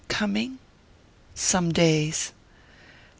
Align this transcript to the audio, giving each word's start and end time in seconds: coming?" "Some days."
coming?" 0.07 0.57
"Some 1.35 1.71
days." 1.71 2.31